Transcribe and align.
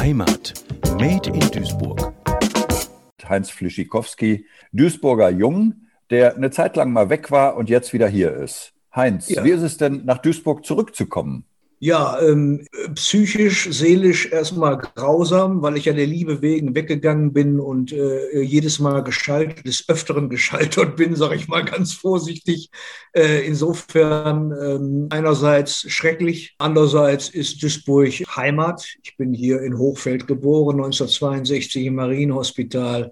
Heimat. 0.00 0.54
Made 0.98 1.28
in 1.28 1.40
Duisburg. 1.50 2.14
Heinz 3.28 3.50
Flischikowski, 3.50 4.46
Duisburger 4.72 5.28
Jung, 5.28 5.74
der 6.08 6.36
eine 6.36 6.50
Zeit 6.50 6.76
lang 6.76 6.90
mal 6.90 7.10
weg 7.10 7.30
war 7.30 7.54
und 7.58 7.68
jetzt 7.68 7.92
wieder 7.92 8.08
hier 8.08 8.32
ist. 8.32 8.72
Heinz, 8.96 9.28
ja. 9.28 9.44
wie 9.44 9.50
ist 9.50 9.60
es 9.60 9.76
denn, 9.76 10.06
nach 10.06 10.16
Duisburg 10.16 10.64
zurückzukommen? 10.64 11.44
Ja, 11.82 12.20
ähm, 12.20 12.66
psychisch, 12.94 13.66
seelisch 13.70 14.30
erstmal 14.30 14.76
grausam, 14.76 15.62
weil 15.62 15.78
ich 15.78 15.86
ja 15.86 15.94
der 15.94 16.06
Liebe 16.06 16.42
wegen 16.42 16.74
weggegangen 16.74 17.32
bin 17.32 17.58
und 17.58 17.90
äh, 17.90 18.42
jedes 18.42 18.80
Mal 18.80 19.02
geschaltet, 19.02 19.66
des 19.66 19.88
Öfteren 19.88 20.28
gescheitert 20.28 20.96
bin, 20.96 21.16
sage 21.16 21.36
ich 21.36 21.48
mal 21.48 21.64
ganz 21.64 21.94
vorsichtig. 21.94 22.70
Äh, 23.14 23.46
insofern 23.46 24.52
ähm, 24.52 25.06
einerseits 25.08 25.90
schrecklich, 25.90 26.54
andererseits 26.58 27.30
ist 27.30 27.62
Duisburg 27.62 28.12
Heimat. 28.36 28.84
Ich 29.02 29.16
bin 29.16 29.32
hier 29.32 29.62
in 29.62 29.78
Hochfeld 29.78 30.26
geboren, 30.26 30.76
1962 30.76 31.86
im 31.86 31.94
Marienhospital 31.94 33.10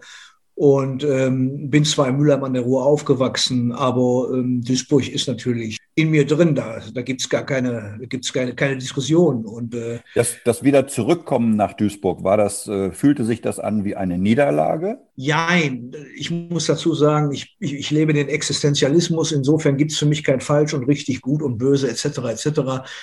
und 0.58 1.04
ähm, 1.04 1.70
bin 1.70 1.84
zwar 1.84 2.08
in 2.08 2.16
Mülheim 2.16 2.42
an 2.42 2.52
der 2.52 2.62
Ruhr 2.62 2.84
aufgewachsen, 2.84 3.70
aber 3.70 4.28
ähm, 4.34 4.60
Duisburg 4.60 5.08
ist 5.08 5.28
natürlich 5.28 5.78
in 5.94 6.10
mir 6.10 6.26
drin. 6.26 6.56
Da, 6.56 6.80
da 6.92 7.02
gibt 7.02 7.20
es 7.20 7.28
gar 7.28 7.46
keine, 7.46 8.00
gibt's 8.08 8.32
keine, 8.32 8.56
keine 8.56 8.76
Diskussion. 8.76 9.46
Und, 9.46 9.72
äh, 9.76 10.00
das, 10.16 10.34
das 10.44 10.64
wieder 10.64 10.88
zurückkommen 10.88 11.54
nach 11.54 11.74
Duisburg, 11.74 12.24
war 12.24 12.36
das, 12.36 12.66
äh, 12.66 12.90
fühlte 12.90 13.24
sich 13.24 13.40
das 13.40 13.60
an 13.60 13.84
wie 13.84 13.94
eine 13.94 14.18
Niederlage? 14.18 14.98
Nein, 15.20 15.90
ich 16.14 16.30
muss 16.30 16.66
dazu 16.66 16.94
sagen, 16.94 17.32
ich, 17.32 17.56
ich, 17.58 17.74
ich 17.74 17.90
lebe 17.90 18.12
den 18.12 18.28
Existenzialismus. 18.28 19.32
Insofern 19.32 19.76
gibt 19.76 19.90
es 19.90 19.98
für 19.98 20.06
mich 20.06 20.22
kein 20.22 20.40
falsch 20.40 20.74
und 20.74 20.84
richtig, 20.84 21.20
gut 21.22 21.42
und 21.42 21.58
böse 21.58 21.90
etc. 21.90 22.18
etc. 22.28 22.60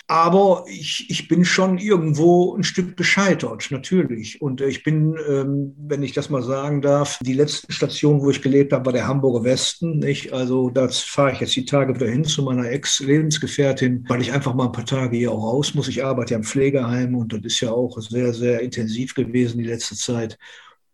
Aber 0.08 0.64
ich, 0.70 1.08
ich 1.10 1.28
bin 1.28 1.44
schon 1.44 1.78
irgendwo 1.78 2.56
ein 2.56 2.64
Stück 2.64 2.96
gescheitert, 2.96 3.68
natürlich. 3.70 4.42
Und 4.42 4.62
äh, 4.62 4.68
ich 4.68 4.84
bin, 4.84 5.18
ähm, 5.28 5.76
wenn 5.78 6.04
ich 6.04 6.14
das 6.14 6.30
mal 6.30 6.42
sagen 6.42 6.82
darf, 6.82 7.20
die 7.22 7.34
letzte 7.34 7.72
Station, 7.74 8.22
wo 8.22 8.30
ich 8.30 8.42
gelebt 8.42 8.72
habe, 8.72 8.86
war 8.86 8.94
der 8.94 9.08
Hamburger 9.08 9.44
Westen. 9.44 10.00
Nicht? 10.00 10.32
Also 10.32 10.70
da 10.70 10.88
fahre 10.88 11.34
ich 11.34 11.42
jetzt 11.42 11.56
die 11.58 11.66
Tage 11.66 11.96
wieder 11.96 12.08
hin 12.08 12.24
zu 12.24 12.44
meiner 12.44 12.72
Ex 12.72 12.86
Ex-Lebensgefährtin, 12.86 14.06
weil 14.08 14.22
ich 14.22 14.32
einfach 14.32 14.54
mal 14.54 14.68
ein 14.68 14.72
paar 14.72 14.86
Tage 14.86 15.18
hier 15.18 15.32
auch 15.32 15.44
raus 15.44 15.74
muss. 15.74 15.88
Ich 15.88 16.04
arbeite 16.04 16.32
ja 16.32 16.38
im 16.38 16.44
Pflegeheim 16.44 17.16
und 17.16 17.34
das 17.34 17.42
ist 17.44 17.62
ja 17.62 17.72
auch 17.72 18.00
sehr, 18.00 18.34
sehr 18.34 18.62
intensiv 18.62 19.14
gewesen 19.16 19.58
die 19.58 19.66
letzte 19.66 19.96
Zeit. 19.96 20.38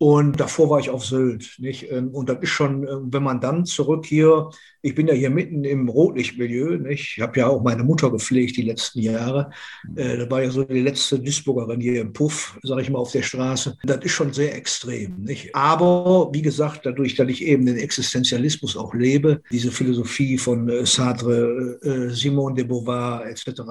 Und 0.02 0.40
davor 0.40 0.72
war 0.72 0.80
ich 0.80 0.90
auf 0.90 1.06
Sylt. 1.06 1.58
Nicht? 1.60 1.92
Ähm, 1.92 2.10
und 2.10 2.28
das 2.28 2.40
ist 2.42 2.50
schon, 2.50 2.88
ähm, 2.88 3.14
wenn 3.14 3.22
man 3.22 3.40
dann 3.40 3.66
zurück 3.66 4.04
hier, 4.08 4.50
ich 4.82 4.96
bin 4.96 5.08
ja 5.08 5.14
hier 5.14 5.30
mitten 5.30 5.64
im 5.64 5.88
Rotlichtmilieu, 5.88 6.80
ich 6.90 7.20
habe 7.22 7.40
ja 7.40 7.48
auch 7.48 7.62
meine 7.62 7.84
Mutter 7.84 8.12
gepflegt 8.12 8.58
die 8.58 8.64
letzten 8.64 9.00
Jahre. 9.00 9.52
Äh, 9.96 10.18
da 10.18 10.30
war 10.30 10.44
ja 10.44 10.50
so 10.50 10.64
die 10.64 10.82
letzte 10.82 11.20
Duisburgerin 11.20 11.80
hier 11.80 12.02
im 12.02 12.14
Puff, 12.14 12.60
sage 12.64 12.82
ich 12.82 12.90
mal, 12.90 13.00
auf 13.00 13.12
der 13.12 13.22
Straße. 13.22 13.78
Das 13.84 14.04
ist 14.04 14.12
schon 14.12 14.34
sehr 14.34 14.56
extrem. 14.56 15.24
Nicht? 15.24 15.54
Aber 15.54 16.30
wie 16.34 16.42
gesagt, 16.42 16.86
dadurch, 16.86 17.16
dass 17.16 17.30
ich 17.30 17.44
eben 17.44 17.66
den 17.66 17.78
Existenzialismus 17.78 18.76
auch 18.76 18.94
lebe, 18.94 19.42
diese 19.52 19.72
Philosophie 19.72 20.38
von 20.38 20.68
äh, 20.68 20.86
Sartre, 20.86 21.80
äh, 21.84 22.10
Simone 22.10 22.56
de 22.56 22.64
Beauvoir 22.66 23.28
etc., 23.28 23.62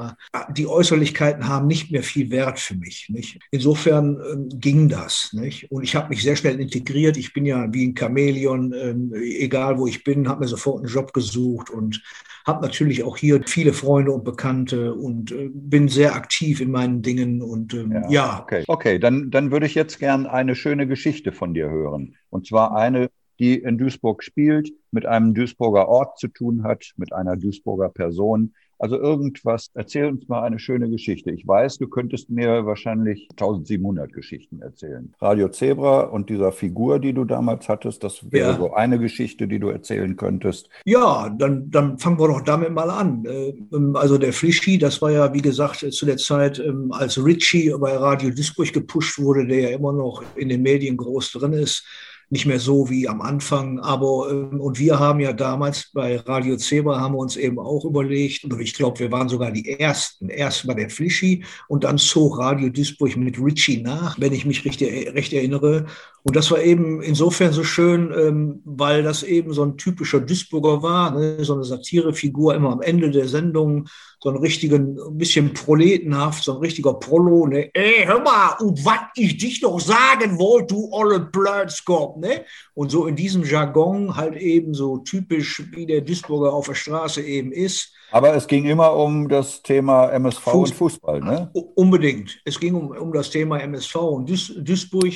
die 0.57 0.67
Äußerlichkeiten 0.67 1.49
haben 1.49 1.67
nicht 1.67 1.91
mehr 1.91 2.03
viel 2.03 2.31
Wert 2.31 2.61
für 2.61 2.77
mich. 2.77 3.09
Nicht? 3.09 3.41
Insofern 3.51 4.21
äh, 4.21 4.57
ging 4.57 4.89
das. 4.89 5.33
Nicht? 5.33 5.71
Und 5.71 5.83
ich 5.83 5.97
habe 5.97 6.09
mich 6.09 6.21
mich 6.21 6.25
sehr 6.25 6.37
schnell 6.37 6.61
integriert. 6.61 7.17
Ich 7.17 7.33
bin 7.33 7.47
ja 7.47 7.73
wie 7.73 7.87
ein 7.87 7.97
Chamäleon, 7.97 8.73
ähm, 8.73 9.15
egal 9.15 9.79
wo 9.79 9.87
ich 9.87 10.05
bin, 10.05 10.29
habe 10.29 10.41
mir 10.41 10.49
sofort 10.49 10.79
einen 10.79 10.93
Job 10.93 11.00
gesucht 11.07 11.71
und 11.71 12.03
habe 12.47 12.65
natürlich 12.65 13.05
auch 13.05 13.17
hier 13.17 13.43
viele 13.47 13.73
Freunde 13.73 14.13
und 14.13 14.25
Bekannte 14.25 14.95
und 14.95 15.33
äh, 15.33 15.51
bin 15.53 15.89
sehr 15.89 16.15
aktiv 16.15 16.61
in 16.61 16.71
meinen 16.71 17.03
Dingen 17.03 17.43
und 17.43 17.75
ähm, 17.75 17.93
ja. 17.93 18.11
ja. 18.11 18.41
Okay, 18.43 18.65
okay. 18.67 18.99
Dann, 18.99 19.31
dann 19.31 19.51
würde 19.51 19.67
ich 19.67 19.75
jetzt 19.75 19.99
gern 19.99 20.27
eine 20.27 20.55
schöne 20.55 20.87
Geschichte 20.87 21.33
von 21.33 21.55
dir 21.55 21.69
hören. 21.71 22.17
Und 22.31 22.47
zwar 22.47 22.77
eine, 22.77 23.11
die 23.39 23.57
in 23.57 23.79
Duisburg 23.79 24.23
spielt, 24.23 24.73
mit 24.91 25.07
einem 25.07 25.35
Duisburger 25.35 25.89
Ort 25.89 26.19
zu 26.19 26.29
tun 26.29 26.63
hat, 26.63 26.93
mit 26.97 27.13
einer 27.13 27.37
Duisburger 27.37 27.89
Person. 27.89 28.55
Also 28.81 28.97
irgendwas, 28.99 29.71
erzähl 29.75 30.07
uns 30.07 30.27
mal 30.27 30.43
eine 30.43 30.59
schöne 30.59 30.89
Geschichte. 30.89 31.31
Ich 31.31 31.47
weiß, 31.47 31.77
du 31.77 31.87
könntest 31.87 32.31
mir 32.31 32.65
wahrscheinlich 32.65 33.29
1700 33.33 34.11
Geschichten 34.11 34.63
erzählen. 34.63 35.13
Radio 35.21 35.51
Zebra 35.51 36.05
und 36.05 36.31
dieser 36.31 36.51
Figur, 36.51 36.99
die 36.99 37.13
du 37.13 37.27
damals 37.27 37.69
hattest, 37.69 38.03
das 38.03 38.33
wäre 38.33 38.53
ja. 38.53 38.57
so 38.57 38.73
eine 38.73 38.99
Geschichte, 38.99 39.47
die 39.47 39.59
du 39.59 39.69
erzählen 39.69 40.17
könntest. 40.17 40.71
Ja, 40.87 41.29
dann, 41.29 41.71
dann 41.71 41.99
fangen 41.99 42.19
wir 42.19 42.29
doch 42.29 42.41
damit 42.41 42.73
mal 42.73 42.89
an. 42.89 43.27
Äh, 43.27 43.53
also 43.93 44.17
der 44.17 44.33
Flischi, 44.33 44.79
das 44.79 45.03
war 45.03 45.11
ja, 45.11 45.35
wie 45.35 45.43
gesagt, 45.43 45.81
zu 45.93 46.07
der 46.07 46.17
Zeit, 46.17 46.59
ähm, 46.59 46.91
als 46.91 47.23
Richie 47.23 47.75
bei 47.79 47.95
Radio 47.95 48.31
Duisburg 48.31 48.73
gepusht 48.73 49.19
wurde, 49.19 49.47
der 49.47 49.61
ja 49.61 49.69
immer 49.77 49.93
noch 49.93 50.23
in 50.37 50.49
den 50.49 50.63
Medien 50.63 50.97
groß 50.97 51.33
drin 51.33 51.53
ist, 51.53 51.85
nicht 52.31 52.47
mehr 52.47 52.61
so 52.61 52.89
wie 52.89 53.09
am 53.09 53.21
Anfang. 53.21 53.81
Aber 53.81 54.31
ähm, 54.31 54.61
und 54.61 54.79
wir 54.79 54.99
haben 54.99 55.21
ja 55.21 55.33
damals 55.33 55.91
bei 55.93 56.17
Radio 56.17 56.57
Zebra 56.57 57.01
haben 57.01 57.15
wir 57.15 57.19
uns 57.19 57.37
eben 57.37 57.59
auch 57.59 57.85
überlegt, 57.85 58.45
und 58.45 58.59
ich 58.61 58.75
glaube, 58.75 59.01
wir 59.01 59.13
waren 59.13 59.29
sogar 59.29 59.51
die 59.51 59.79
ersten. 59.79 60.29
Erst 60.29 60.67
war 60.67 60.77
der 60.77 60.91
Flischi 60.91 61.45
und 61.69 61.85
dann 61.85 61.99
zog 61.99 62.39
Radio 62.39 62.69
Duisburg 62.69 63.17
mit 63.17 63.39
Richie 63.43 63.83
nach, 63.83 64.19
wenn 64.21 64.33
ich 64.33 64.47
mich 64.47 64.65
richtig, 64.65 65.13
recht 65.13 65.33
erinnere. 65.33 65.87
Und 66.23 66.37
das 66.37 66.51
war 66.51 66.61
eben 66.61 67.03
insofern 67.03 67.53
so 67.53 67.65
schön, 67.65 68.13
ähm, 68.17 68.61
weil 68.65 69.03
das 69.03 69.23
eben 69.23 69.53
so 69.53 69.65
ein 69.65 69.77
typischer 69.77 70.21
Duisburger 70.21 70.83
war, 70.83 71.13
ne? 71.13 71.45
so 71.45 71.55
eine 71.55 71.65
Satirefigur 71.65 72.55
immer 72.55 72.73
am 72.73 72.83
Ende 72.83 73.11
der 73.11 73.27
Sendung, 73.27 73.89
so 74.23 74.29
ein 74.29 74.37
richtigen, 74.37 74.99
ein 75.01 75.17
bisschen 75.17 75.55
proletenhaft, 75.55 76.45
so 76.45 76.53
ein 76.53 76.59
richtiger 76.59 76.95
Prolo, 76.95 77.47
ne? 77.47 77.71
Ey, 77.73 78.05
hör 78.05 78.21
mal, 78.21 78.55
und 78.61 78.85
was 78.85 78.99
ich 79.17 79.39
dich 79.39 79.61
doch 79.61 79.81
sagen 79.81 80.39
wollte, 80.39 80.75
du 80.75 80.91
olle 80.93 81.21
Blödskopf, 81.21 82.19
ne? 82.21 82.45
Und 82.75 82.91
so 82.91 83.07
in 83.07 83.17
diesem 83.17 83.45
Jargon 83.45 84.17
halt 84.17 84.37
eben 84.37 84.75
so 84.75 84.99
typisch, 84.99 85.63
wie 85.73 85.87
der 85.87 86.03
Duisburger 86.03 86.53
auf 86.53 86.67
der 86.67 86.75
Straße 86.75 87.23
eben 87.23 87.53
ist. 87.53 87.93
Aber 88.13 88.35
es 88.35 88.47
ging 88.47 88.65
immer 88.67 88.95
um 88.95 89.29
das 89.29 89.63
Thema 89.63 90.09
MSV 90.11 90.43
Fuß 90.43 90.71
und 90.71 90.77
Fußball, 90.77 91.21
ne? 91.21 91.51
Unbedingt. 91.75 92.41
Es 92.45 92.59
ging 92.59 92.75
um, 92.75 92.91
um 92.91 93.13
das 93.13 93.31
Thema 93.31 93.59
MSV 93.61 93.97
und 93.97 94.29
Duisburg. 94.29 95.15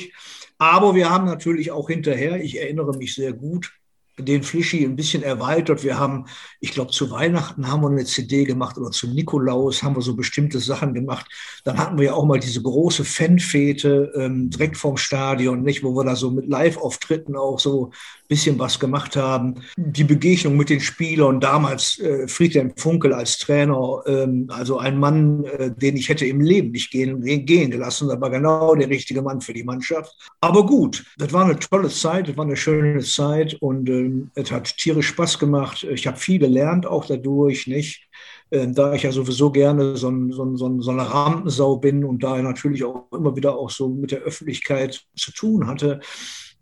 Aber 0.57 0.95
wir 0.95 1.09
haben 1.09 1.25
natürlich 1.25 1.71
auch 1.71 1.89
hinterher, 1.89 2.41
ich 2.41 2.59
erinnere 2.59 2.95
mich 2.97 3.13
sehr 3.15 3.33
gut, 3.33 3.71
den 4.17 4.43
Flischi 4.43 4.83
ein 4.83 4.95
bisschen 4.95 5.23
erweitert. 5.23 5.83
Wir 5.83 5.99
haben, 5.99 6.25
ich 6.59 6.71
glaube, 6.71 6.91
zu 6.91 7.11
Weihnachten 7.11 7.69
haben 7.69 7.81
wir 7.81 7.89
eine 7.89 8.05
CD 8.05 8.45
gemacht 8.45 8.77
oder 8.77 8.91
zu 8.91 9.07
Nikolaus 9.07 9.83
haben 9.83 9.95
wir 9.95 10.01
so 10.01 10.15
bestimmte 10.15 10.59
Sachen 10.59 10.93
gemacht. 10.93 11.27
Dann 11.63 11.77
hatten 11.77 11.97
wir 11.97 12.05
ja 12.05 12.13
auch 12.13 12.25
mal 12.25 12.39
diese 12.39 12.61
große 12.61 13.03
Fanfete 13.03 14.13
ähm, 14.15 14.49
direkt 14.49 14.77
vorm 14.77 14.97
Stadion, 14.97 15.63
nicht, 15.63 15.83
wo 15.83 15.95
wir 15.95 16.03
da 16.05 16.15
so 16.15 16.31
mit 16.31 16.47
Live-Auftritten 16.47 17.35
auch 17.35 17.59
so 17.59 17.91
bisschen 18.27 18.57
was 18.59 18.79
gemacht 18.79 19.15
haben. 19.15 19.55
Die 19.75 20.03
Begegnung 20.03 20.55
mit 20.55 20.69
den 20.69 20.79
Spielern, 20.79 21.39
damals 21.39 21.99
äh, 21.99 22.27
Friedhelm 22.27 22.73
Funkel 22.77 23.13
als 23.13 23.37
Trainer, 23.39 24.01
ähm, 24.07 24.47
also 24.49 24.77
ein 24.77 24.97
Mann, 24.97 25.43
äh, 25.45 25.71
den 25.71 25.97
ich 25.97 26.09
hätte 26.09 26.25
im 26.25 26.41
Leben 26.41 26.71
nicht 26.71 26.91
gehen, 26.91 27.21
gehen 27.21 27.71
gelassen, 27.71 28.11
aber 28.11 28.29
genau 28.29 28.75
der 28.75 28.89
richtige 28.89 29.21
Mann 29.21 29.41
für 29.41 29.53
die 29.53 29.63
Mannschaft. 29.63 30.15
Aber 30.41 30.65
gut, 30.65 31.03
das 31.17 31.33
war 31.33 31.45
eine 31.45 31.59
tolle 31.59 31.89
Zeit, 31.89 32.29
das 32.29 32.37
war 32.37 32.45
eine 32.45 32.55
schöne 32.55 33.01
Zeit 33.01 33.55
und 33.55 33.89
äh, 33.89 34.05
ähm, 34.05 34.31
es 34.35 34.51
hat 34.51 34.77
tierisch 34.77 35.07
Spaß 35.07 35.39
gemacht. 35.39 35.83
Ich 35.83 36.07
habe 36.07 36.17
viel 36.17 36.39
gelernt 36.39 36.85
auch 36.85 37.05
dadurch, 37.05 37.67
nicht? 37.67 38.07
Ähm, 38.51 38.73
da 38.73 38.93
ich 38.93 39.03
ja 39.03 39.11
sowieso 39.11 39.51
gerne 39.51 39.97
so, 39.97 40.11
so, 40.31 40.43
ein, 40.43 40.81
so, 40.81 40.91
eine 40.91 41.09
Rampensau 41.09 41.77
bin 41.77 42.05
und 42.05 42.23
da 42.23 42.41
natürlich 42.41 42.83
auch 42.83 43.11
immer 43.11 43.35
wieder 43.35 43.57
auch 43.57 43.69
so 43.69 43.89
mit 43.89 44.11
der 44.11 44.19
Öffentlichkeit 44.19 45.03
zu 45.15 45.31
tun 45.31 45.67
hatte, 45.67 45.99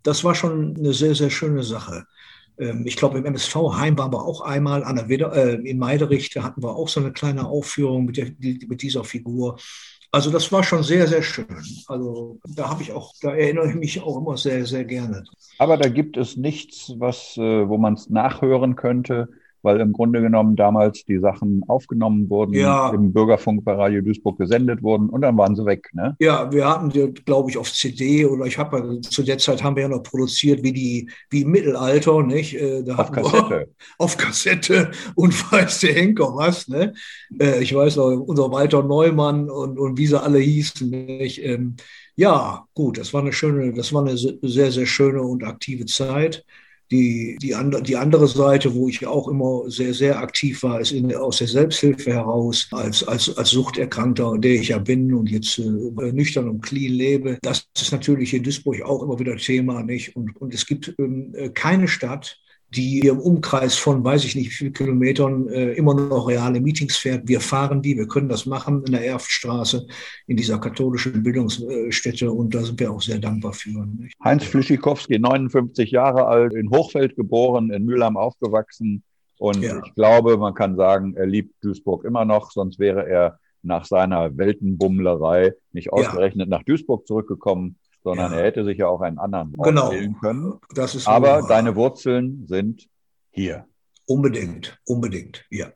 das 0.04 0.22
war 0.22 0.34
schon 0.34 0.76
eine 0.76 0.92
sehr, 0.92 1.14
sehr 1.16 1.30
schöne 1.30 1.64
Sache. 1.64 2.06
Ähm, 2.58 2.84
ich 2.86 2.96
glaube, 2.96 3.18
im 3.18 3.24
MSV 3.24 3.56
Heim 3.76 3.98
waren 3.98 4.12
wir 4.12 4.22
auch 4.22 4.42
einmal 4.42 4.84
an 4.84 4.96
der 4.96 5.08
Weder, 5.08 5.32
äh, 5.34 5.54
in 5.54 5.78
Meiderich, 5.78 6.30
da 6.30 6.44
hatten 6.44 6.62
wir 6.62 6.76
auch 6.76 6.88
so 6.88 7.00
eine 7.00 7.12
kleine 7.12 7.46
Aufführung 7.46 8.04
mit, 8.04 8.16
der, 8.16 8.26
mit 8.38 8.82
dieser 8.82 9.02
Figur. 9.02 9.58
Also 10.12 10.30
das 10.30 10.52
war 10.52 10.62
schon 10.62 10.84
sehr, 10.84 11.08
sehr 11.08 11.22
schön. 11.22 11.46
Also 11.88 12.38
da 12.54 12.70
habe 12.70 12.82
ich 12.82 12.92
auch, 12.92 13.14
da 13.20 13.34
erinnere 13.34 13.70
ich 13.70 13.74
mich 13.74 14.00
auch 14.00 14.16
immer 14.16 14.36
sehr, 14.36 14.64
sehr 14.64 14.84
gerne. 14.84 15.24
Aber 15.58 15.76
da 15.76 15.88
gibt 15.88 16.16
es 16.16 16.36
nichts, 16.36 16.92
was, 16.98 17.36
äh, 17.36 17.68
wo 17.68 17.78
man 17.78 17.94
es 17.94 18.08
nachhören 18.10 18.76
könnte, 18.76 19.28
weil 19.64 19.80
im 19.80 19.92
Grunde 19.92 20.20
genommen 20.20 20.56
damals 20.56 21.04
die 21.04 21.18
Sachen 21.18 21.62
aufgenommen 21.66 22.28
wurden, 22.28 22.54
ja. 22.54 22.90
im 22.90 23.12
Bürgerfunk 23.12 23.64
bei 23.64 23.72
Radio 23.74 24.02
Duisburg 24.02 24.38
gesendet 24.38 24.82
wurden 24.82 25.08
und 25.08 25.22
dann 25.22 25.36
waren 25.38 25.56
sie 25.56 25.64
weg. 25.64 25.90
Ne? 25.92 26.16
Ja, 26.20 26.52
wir 26.52 26.68
hatten 26.68 26.90
die, 26.90 27.12
glaube 27.12 27.50
ich, 27.50 27.58
auf 27.58 27.72
CD 27.72 28.26
oder 28.26 28.44
ich 28.44 28.58
habe 28.58 29.00
zu 29.00 29.22
der 29.22 29.38
Zeit 29.38 29.64
haben 29.64 29.76
wir 29.76 29.84
ja 29.84 29.88
noch 29.88 30.02
produziert 30.02 30.62
wie 30.62 30.72
die 30.72 31.10
wie 31.30 31.42
im 31.42 31.50
Mittelalter, 31.50 32.22
nicht? 32.22 32.54
Äh, 32.54 32.82
da 32.84 32.96
auf 32.96 33.10
Kassette. 33.10 33.68
auf 33.98 34.16
Kassette 34.16 34.90
und 35.14 35.52
weiß 35.52 35.80
der 35.80 35.94
Henker 35.94 36.34
was, 36.34 36.68
ne? 36.68 36.92
Äh, 37.40 37.62
ich 37.62 37.74
weiß 37.74 37.96
noch, 37.96 38.10
unser 38.10 38.50
Walter 38.50 38.82
Neumann 38.82 39.50
und, 39.50 39.78
und 39.78 39.98
wie 39.98 40.06
sie 40.06 40.20
alle 40.20 40.38
hießen, 40.38 40.88
nicht? 40.90 41.42
Ähm, 41.42 41.76
ja, 42.16 42.66
gut, 42.74 42.98
das 42.98 43.12
war 43.12 43.22
eine 43.22 43.32
schöne, 43.32 43.72
das 43.72 43.92
war 43.92 44.06
eine 44.06 44.16
sehr, 44.16 44.70
sehr 44.70 44.86
schöne 44.86 45.22
und 45.22 45.42
aktive 45.42 45.86
Zeit. 45.86 46.44
Die, 46.90 47.36
die, 47.40 47.54
andre, 47.54 47.82
die 47.82 47.96
andere 47.96 48.28
Seite, 48.28 48.74
wo 48.74 48.88
ich 48.88 49.06
auch 49.06 49.28
immer 49.28 49.64
sehr, 49.68 49.94
sehr 49.94 50.18
aktiv 50.18 50.62
war, 50.62 50.80
ist 50.80 50.92
in, 50.92 51.14
aus 51.14 51.38
der 51.38 51.48
Selbsthilfe 51.48 52.12
heraus, 52.12 52.68
als, 52.72 53.02
als, 53.02 53.36
als 53.36 53.50
Suchterkrankter, 53.50 54.36
der 54.38 54.54
ich 54.54 54.68
ja 54.68 54.78
bin 54.78 55.12
und 55.14 55.30
jetzt 55.30 55.58
äh, 55.58 55.62
nüchtern 55.62 56.48
und 56.48 56.60
clean 56.60 56.92
lebe. 56.92 57.38
Das 57.42 57.66
ist 57.76 57.92
natürlich 57.92 58.34
in 58.34 58.42
Duisburg 58.42 58.82
auch 58.82 59.02
immer 59.02 59.18
wieder 59.18 59.36
Thema. 59.36 59.82
Nicht? 59.82 60.14
Und, 60.14 60.36
und 60.36 60.52
es 60.52 60.66
gibt 60.66 60.94
ähm, 60.98 61.34
keine 61.54 61.88
Stadt, 61.88 62.38
die 62.74 63.00
im 63.00 63.18
Umkreis 63.18 63.76
von, 63.76 64.04
weiß 64.04 64.24
ich 64.24 64.34
nicht, 64.34 64.50
wie 64.50 64.54
viele 64.54 64.72
Kilometern 64.72 65.48
äh, 65.48 65.72
immer 65.72 65.94
noch 65.94 66.28
reale 66.28 66.60
Meetings 66.60 66.96
fährt. 66.96 67.28
Wir 67.28 67.40
fahren 67.40 67.82
die, 67.82 67.96
wir 67.96 68.08
können 68.08 68.28
das 68.28 68.46
machen 68.46 68.82
in 68.84 68.92
der 68.92 69.06
Erftstraße, 69.06 69.86
in 70.26 70.36
dieser 70.36 70.58
katholischen 70.58 71.22
Bildungsstätte 71.22 72.30
und 72.30 72.54
da 72.54 72.62
sind 72.62 72.80
wir 72.80 72.90
auch 72.90 73.02
sehr 73.02 73.18
dankbar 73.18 73.52
für. 73.52 73.86
Nicht? 73.86 74.16
Heinz 74.22 74.44
Flischikowski, 74.44 75.18
59 75.18 75.90
Jahre 75.90 76.26
alt, 76.26 76.54
in 76.54 76.70
Hochfeld 76.70 77.16
geboren, 77.16 77.70
in 77.70 77.84
Mülheim 77.84 78.16
aufgewachsen 78.16 79.02
und 79.38 79.62
ja. 79.62 79.80
ich 79.84 79.94
glaube, 79.94 80.36
man 80.36 80.54
kann 80.54 80.76
sagen, 80.76 81.14
er 81.16 81.26
liebt 81.26 81.62
Duisburg 81.62 82.04
immer 82.04 82.24
noch, 82.24 82.50
sonst 82.50 82.78
wäre 82.78 83.08
er 83.08 83.38
nach 83.62 83.84
seiner 83.84 84.36
Weltenbummlerei 84.36 85.54
nicht 85.72 85.92
ausgerechnet 85.92 86.48
ja. 86.48 86.58
nach 86.58 86.64
Duisburg 86.64 87.06
zurückgekommen 87.06 87.76
sondern 88.04 88.32
ja. 88.32 88.38
er 88.38 88.44
hätte 88.44 88.64
sich 88.64 88.78
ja 88.78 88.86
auch 88.86 89.00
einen 89.00 89.18
anderen 89.18 89.52
Ort 89.56 89.68
genau. 89.68 89.90
wählen 89.90 90.16
können. 90.20 90.60
Das 90.74 90.94
ist 90.94 91.08
Aber 91.08 91.40
wahr. 91.42 91.48
deine 91.48 91.74
Wurzeln 91.74 92.46
sind 92.46 92.86
hier. 93.30 93.66
Unbedingt, 94.06 94.78
unbedingt, 94.86 95.44
ja. 95.50 95.68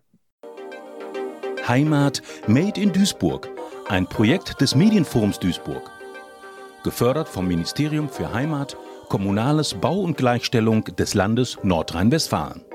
Heimat 1.66 2.22
Made 2.46 2.80
in 2.80 2.92
Duisburg, 2.92 3.48
ein 3.88 4.06
Projekt 4.06 4.60
des 4.60 4.74
Medienforums 4.74 5.38
Duisburg. 5.38 5.90
Gefördert 6.84 7.28
vom 7.28 7.48
Ministerium 7.48 8.08
für 8.08 8.32
Heimat, 8.32 8.76
Kommunales 9.08 9.74
Bau 9.74 10.00
und 10.00 10.16
Gleichstellung 10.16 10.84
des 10.84 11.14
Landes 11.14 11.58
Nordrhein-Westfalen. 11.62 12.67